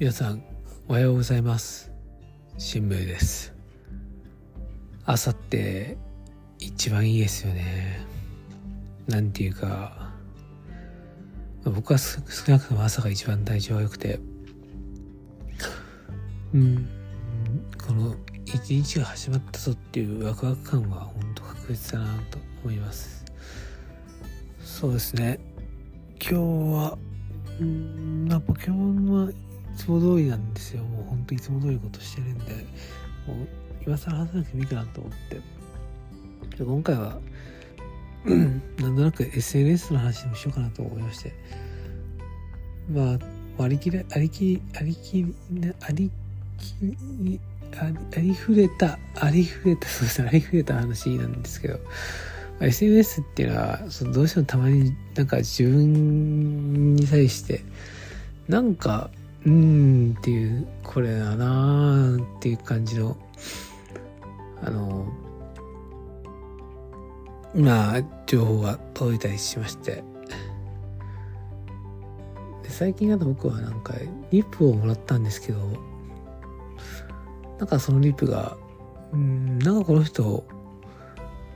[0.00, 0.42] 皆さん
[0.88, 1.92] おはようございます。
[2.56, 3.52] 新聞です。
[5.04, 5.98] 朝って
[6.58, 8.00] 一番いいですよね。
[9.08, 10.10] なんていうか
[11.66, 14.20] 僕は少なくとも朝が一番体調が良くて。
[16.54, 16.88] うん。
[17.86, 23.22] この一日が始まったぞっていうワクワク感は本当確実だなと思います。
[24.64, 25.38] そうですね。
[26.18, 26.34] 今日
[26.74, 26.98] は
[27.60, 29.30] うんまポケモンは
[29.80, 30.82] つも通りなんですよ。
[30.82, 32.52] もう本当いつも通りことしてるんで。
[33.26, 33.48] もう
[33.86, 35.12] 今更話さなくてもいいかなと思っ
[36.58, 36.64] て。
[36.64, 37.18] 今回は
[38.26, 41.32] なんとなく SNS の話でもしようかなと思いまして。
[42.92, 43.14] ま
[43.58, 45.24] あありきれありきありき
[45.80, 46.10] あり
[46.58, 47.40] きり
[47.78, 51.78] ありふれたありふれたそうですねありふれた話なんですけど。
[52.62, 57.62] SNS っていうのはそのどうしてもたまになんか自分に対して
[58.48, 59.10] なんか
[59.44, 63.16] うーんっていうこれだなーっていう感じの
[64.62, 65.06] あの
[67.54, 70.04] まあ情報が届いたりしまして
[72.62, 73.94] で最近だと僕はなんか
[74.30, 75.58] リップをもらったんですけど
[77.58, 78.56] なんかそのリップが
[79.12, 80.44] うんなんかこの人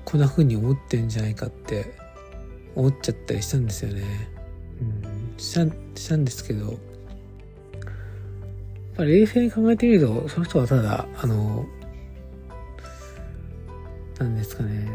[0.04, 1.94] こんな風に思ってんじゃないかって
[2.74, 4.02] 思っちゃったりしたんですよね。
[4.80, 5.66] うん、した
[5.98, 6.78] したんですけど、
[8.96, 11.66] まあ、冷静に考えてみると、その人はただ、あの、
[14.18, 14.88] なんですかね、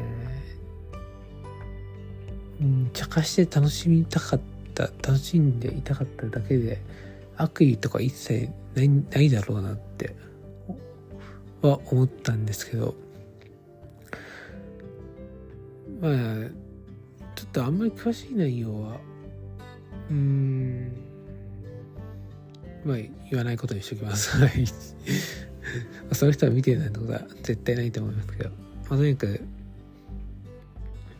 [2.62, 4.40] うん、茶化して楽しみたかっ
[4.74, 6.82] た、楽しんでいたかっただけで、
[7.36, 10.16] 悪意とか一切ないないだろうなって
[11.62, 12.96] は思ったんですけど、
[16.02, 16.14] まあ、
[17.36, 18.98] ちょっとあんまり詳しい内容は、
[20.10, 20.92] うーん、
[22.86, 24.38] まあ、言わないことにしときます。
[26.14, 28.56] その人は見てないってことは絶対ないと思いますけど、ま
[28.92, 29.42] あ、とにかく、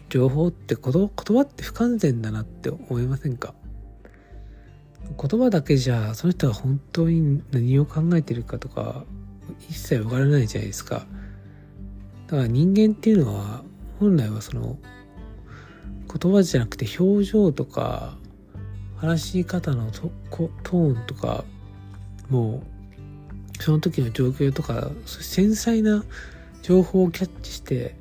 [0.10, 3.54] 情報って言葉って不完全だなって思いませんか？
[5.18, 9.06] 言葉だけじゃその人が本当に何を考えてるかとか
[9.70, 11.06] 一切わからないじゃないですか。
[12.28, 13.64] だから人間っていうのは
[14.00, 14.78] 本来はその
[16.12, 18.18] 言葉じゃなくて表情とか
[19.00, 21.46] 話し方のトーンとか
[22.30, 22.62] も
[23.58, 26.04] うその時の状況とか繊細な
[26.62, 27.96] 情報をキャッチして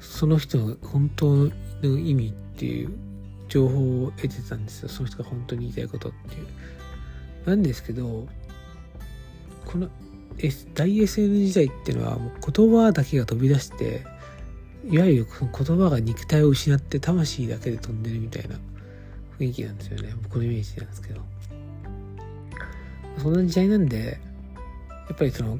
[0.00, 1.50] その人の本当の
[1.82, 2.92] 意味っていう
[3.48, 4.88] 情報を得てたんですよ。
[4.88, 6.46] その人が本当に言いたいことっていう。
[7.48, 8.26] なんですけど
[9.64, 9.88] この
[10.74, 14.04] 大 SN 時代っていうのはもう言葉だけが飛び出して
[14.88, 18.56] いわゆる言葉が肉体を失って魂だけで飛んでるみたいな。
[19.38, 21.20] 雰囲気なんですよね僕のイメージなんですけど
[23.18, 24.18] そんな時代なんで
[25.08, 25.56] やっぱりそのや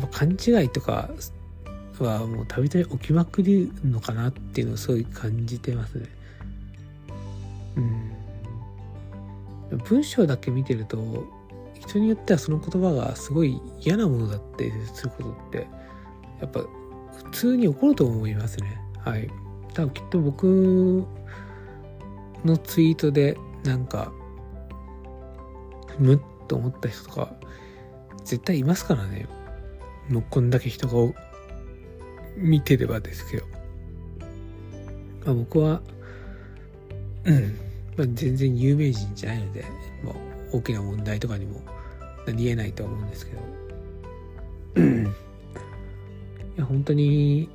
[0.00, 1.10] っぱ勘違いとか
[1.98, 6.08] はもうたびたび起きまくるのかなっていうのをすごい感じてますね
[7.76, 8.10] うん
[9.84, 11.24] 文章だけ見てると
[11.80, 15.66] 人によってはその言葉がすごい嫌なものだったりすることって
[16.40, 18.78] やっぱ普通に起こると思いますね。
[19.04, 19.28] はい。
[19.72, 21.04] 多分きっと僕
[22.44, 24.12] のツイートでなんか、
[25.98, 26.18] むっ
[26.48, 27.34] と思った人とか、
[28.24, 29.26] 絶対いますからね。
[30.08, 31.14] もうこんだけ人が
[32.36, 33.46] 見てればですけど。
[35.24, 35.80] まあ、僕は、
[37.24, 37.58] うん、
[37.96, 39.64] まあ、全然有名人じゃないので、
[40.04, 40.14] まあ、
[40.52, 41.60] 大きな問題とかにも
[42.26, 43.44] なり得ないと思うんですけど。
[46.56, 47.48] いや、本当に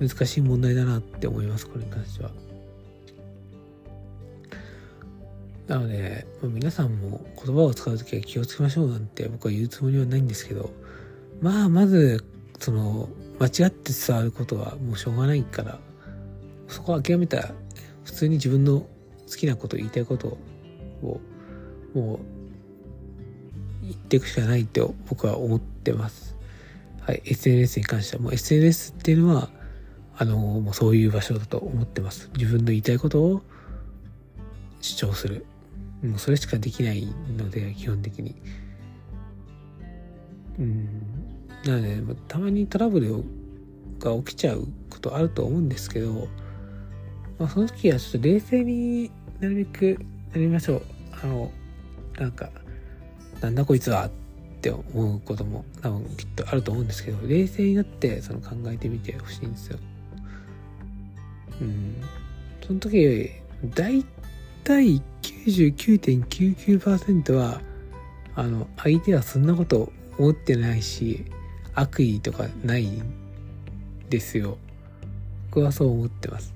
[0.00, 2.30] 難しい問題だなって思います、これに関しては。
[5.68, 10.70] なので、まあ、皆さんも言葉を使うときは気をつけましょうなんて僕は言うつもりはないんですけど、
[11.40, 12.24] まあ、まず、
[12.58, 13.08] その、
[13.38, 15.78] 間違って伝わることはもうしょうがないから、
[16.66, 17.54] そこは諦めたら、
[18.04, 18.88] 普通に自分の好
[19.36, 20.38] きなこと、言いたいこと
[21.02, 21.20] を、
[21.94, 22.38] もう、
[23.82, 26.36] 言っていくしかないと僕は思ってます。
[27.00, 28.22] はい、SNS に関しては。
[28.22, 29.48] もう SNS っていうのは
[30.18, 32.30] あのもうそういう場所だと思ってます。
[32.36, 33.42] 自分の言いたいことを
[34.82, 35.46] 主張する。
[36.02, 37.06] もうそれしかできない
[37.36, 38.36] ので基本的に
[40.58, 41.02] うん
[41.64, 43.24] なのでたまにトラブル
[43.98, 46.28] が起きちゃうことあると思うんですけど、
[47.38, 49.10] まあ、その時はちょっと冷静に
[49.40, 49.98] なるべく
[50.32, 50.82] なりましょう
[51.22, 51.50] あの
[52.18, 52.50] なんか
[53.40, 54.10] なんだこいつはっ
[54.60, 59.78] て思うことも多分きっとあると思うんですけど冷静になってその考えてみてほしいんですよ。
[61.60, 61.96] うん。
[62.66, 63.30] その時
[63.74, 64.04] 大
[64.68, 67.62] 体99.99%は
[68.34, 71.24] あの相手はそんなこと思ってないし
[71.74, 73.02] 悪意とかないん
[74.10, 74.58] ですよ。
[75.50, 76.52] 僕はそう思ってます。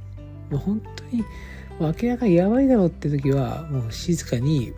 [0.50, 1.25] もう本当に
[1.81, 4.75] 明らかにやばいだろうって時はもう静かに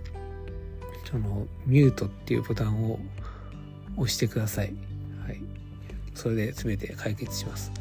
[1.11, 3.01] そのミュートっていうボタンを
[3.97, 4.73] 押してください。
[5.27, 5.41] はい。
[6.15, 7.73] それで全て解決します。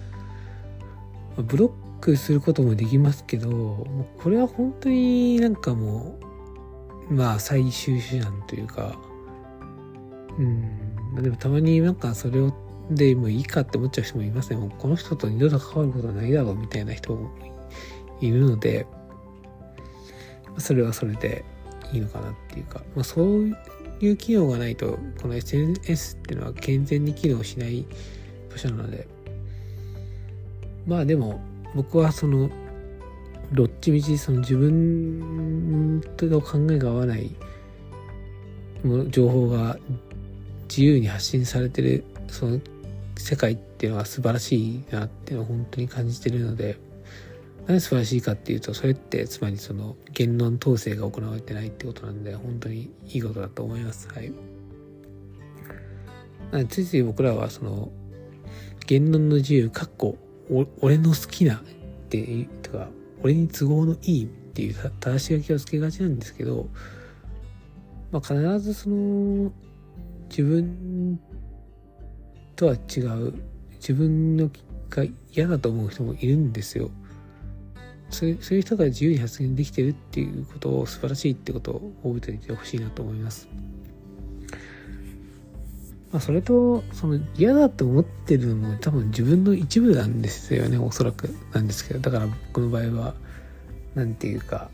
[1.38, 6.20] ブロックすることもできますけどもうこれは本当になんかも
[7.10, 9.00] うまあ最終手段というか
[10.38, 11.24] うん。
[11.24, 12.54] でもたまになんかそれを
[12.90, 14.58] でもいいかって思っちゃう人もいますね。
[14.58, 17.32] もうこの人と二度と関わることはないだろうみたいな人も
[18.20, 18.86] いるので
[20.58, 21.46] それはそれで
[21.94, 23.56] いいのかなっていうか、まあ、そう
[24.02, 27.86] いう機能がないとこの SNS っていうのは健全に機能しない
[28.52, 29.08] 場所なので。
[30.86, 31.40] まあでも
[31.76, 32.50] 僕はその
[33.52, 37.36] どっちみちその自分と考えが合わない
[39.10, 39.78] 情報が
[40.68, 42.60] 自由に発信されてるその
[43.18, 46.78] 世界っていうのは素晴らしいなっていうのを本当に感じてるので
[47.68, 54.10] 何素晴らしいかっていうとそれってつまりその言論統制が行われてないってことなんで本当にいいことだと思います。
[54.10, 54.34] はい。
[56.68, 57.92] ついつい僕らはその
[58.86, 60.18] 言論の自由かっこ
[60.50, 61.60] 俺の好きなっ
[62.10, 62.90] ていうとか
[63.22, 66.68] 俺に都合のいいっていう正し書きをつけがちなんですけど、
[68.12, 69.52] まあ、必ずその
[70.30, 71.20] 自分
[72.56, 73.34] とは違う
[73.76, 74.50] 自分の
[74.90, 76.92] が嫌だと思う人もいるんですよ。
[78.10, 83.48] そういう人が自由に発言できてるっていうことを素晴らしいってことを覚えておいてほしいなと思います。
[86.14, 91.36] まあ、それと、その嫌だと思ってるのも多分自分の一部なんですよね、おそらく。
[91.52, 93.16] なんですけど、だから僕の場合は、
[93.96, 94.70] なんていうか、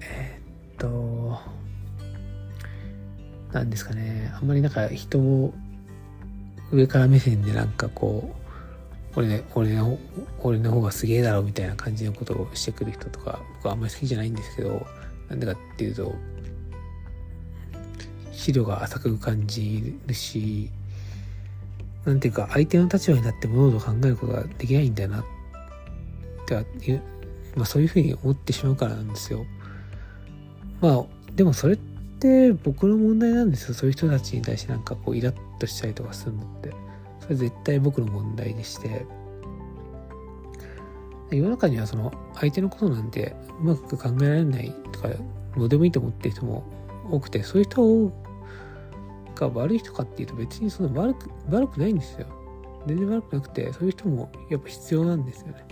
[0.00, 1.38] えー、っと、
[3.50, 5.54] なんですかね、あんまりなんか人を
[6.70, 8.42] 上から目線でなんかこう、
[9.16, 9.98] 俺俺の
[10.40, 14.86] 俺の方がすげえだろみたいな感じのことをしてくる人とか僕はあんまり好きじゃないんですけど
[15.28, 16.14] なんでかっていうと
[18.32, 20.70] 資料が浅く感じるし
[22.04, 25.24] なんていうか相手の立場になって物事を考えることができないんだよなっ
[26.44, 27.02] ていう、
[27.56, 29.46] まあ、そういうふうに思ってしまうからなんですよ。
[30.80, 31.04] まあ
[31.36, 31.76] でもそれっ
[32.18, 33.74] て僕の問題なんですよ。
[33.74, 36.72] そういう人たちに対してなんかこうイラッとしたりとかするのって。
[37.20, 39.06] それ絶対僕の問題でして。
[41.30, 45.08] 世の中にはその相手のことなんてうまく考えられないとか
[45.56, 46.62] どうでもいいと思ってる人も
[47.10, 48.12] 多くてそういう人
[49.34, 52.26] が悪い人かっていうと別にその悪く悪くないんですよ。
[52.86, 55.64] 全然悪くなくてそういう人もやっぱ必要なんですよね。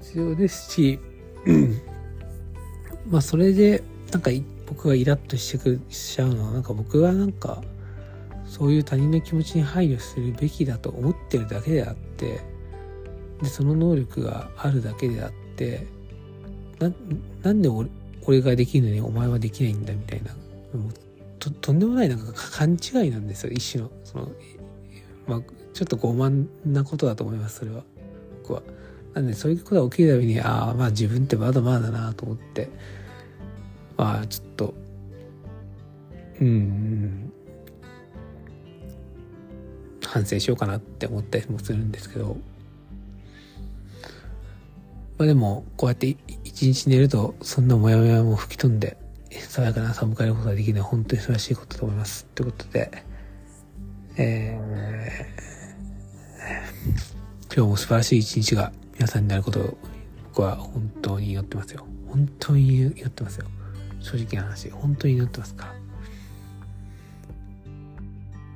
[0.00, 1.00] 必要ですし
[3.08, 3.82] まあそれで
[4.12, 4.30] なんか
[4.66, 7.62] 僕がイラッとしてくしちゃうのはなんか僕がなんか
[8.46, 12.40] そういう他人の気持ちに配慮するべきだと思ってるだけであって
[13.42, 15.86] でその能力があるだけであって
[16.78, 16.90] な
[17.42, 17.88] なんで俺
[18.26, 20.32] 俺ができるのにお前はできないんだみたいな。
[20.78, 20.92] もう
[21.38, 23.90] ととんでもないなんか勘違いなんですよ一種の。
[24.04, 24.28] その
[25.26, 25.40] まあ
[25.72, 27.82] ちょっと傲慢なことだと思いますそれは。
[28.42, 28.62] 僕は。
[29.14, 32.68] なんでそういうことが起きるたびにああまあ自分ってまだまだだなと思って。
[33.96, 34.74] まあちょっと。
[36.40, 37.32] うん。
[40.04, 42.36] 反省しようかなって思ったりもするんですけど、
[45.18, 48.98] まあでも、こうやって一日寝ると、そんなモヤモヤも吹き飛んで、
[49.48, 52.26] 爽やかな朝を迎えることができるのは本当に素晴らしいことだと思います。
[52.34, 52.90] ということで、
[54.16, 59.78] えー、今日も素晴らしい一日が皆さんになることを
[60.28, 61.86] 僕は本当に祈ってますよ。
[62.08, 63.46] 本当に祈ってますよ。
[64.00, 65.66] 正直な話、本当に祈ってますか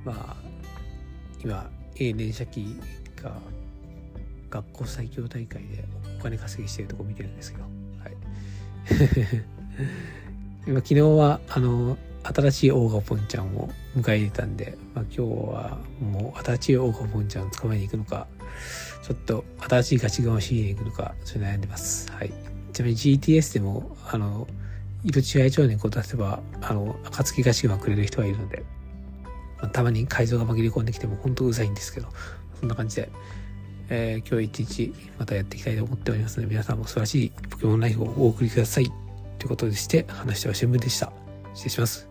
[0.05, 0.13] ら。
[0.13, 0.37] まあ、
[1.43, 2.77] 今 A 連射機
[3.23, 3.33] が
[4.51, 5.85] 学校最強大会で
[6.21, 7.73] お金稼ぎしてるとこ見てるんですけど、はい、
[10.69, 18.27] 今昨日はあの新しいオーガポンちゃんを迎え入れたんで、まあ、今日はもう新しいオーガポンちゃんを捕まえに行くのか
[19.03, 22.33] ちょっと新しいガチガを仕入れに行くのかそれ悩んでます、はい、
[22.73, 24.47] ちなみに GTS でもあの
[25.03, 28.63] 色違い超年を出せばあの暁ガチガくれる人はいるので
[29.61, 32.09] まあ、たまに改造が紛れ込んできても本当うざいんですけど、
[32.59, 33.11] そんな感じで、
[33.91, 38.87] えー、今日一日またやっていきたいと思っておりますので、皆さんも素晴らしいポケモンライフをお送りください。
[39.39, 41.13] ということでして、話しては新聞でした。
[41.55, 42.10] 失礼します。